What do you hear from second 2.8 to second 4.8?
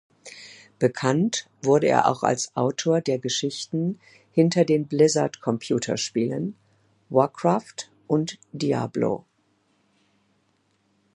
der Geschichten hinter